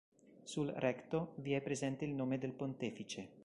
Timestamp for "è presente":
1.53-2.05